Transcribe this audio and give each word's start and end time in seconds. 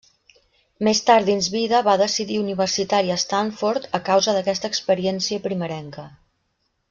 Més 0.85 1.01
tard 1.09 1.27
dins 1.31 1.49
vida 1.55 1.81
va 1.87 1.93
decidir 2.03 2.39
universitari 2.45 3.13
a 3.15 3.19
Stanford 3.25 3.87
a 3.99 4.01
causa 4.09 4.35
d'aquesta 4.39 4.73
experiència 4.75 5.45
primerenca. 5.49 6.07